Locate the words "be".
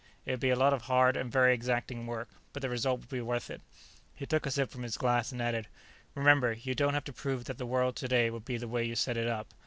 0.39-0.49, 3.09-3.21, 8.43-8.57